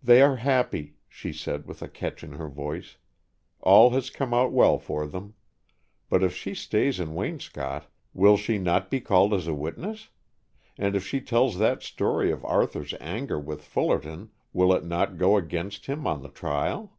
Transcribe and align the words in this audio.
"They 0.00 0.22
are 0.22 0.36
happy," 0.36 0.94
she 1.08 1.32
said, 1.32 1.66
with 1.66 1.82
a 1.82 1.88
catch 1.88 2.22
in 2.22 2.34
her 2.34 2.46
voice. 2.46 2.98
"All 3.60 3.90
has 3.90 4.10
come 4.10 4.32
out 4.32 4.52
well 4.52 4.78
for 4.78 5.08
them. 5.08 5.34
But 6.08 6.22
if 6.22 6.36
she 6.36 6.54
stays 6.54 7.00
in 7.00 7.14
Waynscott, 7.14 7.90
will 8.14 8.36
she 8.36 8.58
not 8.58 8.92
be 8.92 9.00
called 9.00 9.34
as 9.34 9.48
a 9.48 9.54
witness? 9.54 10.08
And 10.78 10.94
if 10.94 11.04
she 11.04 11.20
tells 11.20 11.58
that 11.58 11.82
story 11.82 12.30
of 12.30 12.44
Arthur's 12.44 12.94
anger 13.00 13.40
with 13.40 13.60
Fullerton 13.64 14.30
will 14.52 14.72
it 14.72 14.84
not 14.84 15.18
go 15.18 15.36
against 15.36 15.86
him 15.86 16.06
on 16.06 16.22
the 16.22 16.28
trial?" 16.30 16.96